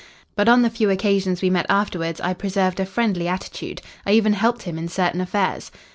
[0.35, 3.81] But on the few occasions we met afterwards I preserved a friendly attitude.
[4.03, 5.69] I even helped him in certain affairs.